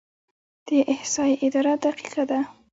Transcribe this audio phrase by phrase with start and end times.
[0.67, 2.39] د احصایې اداره دقیقه ده؟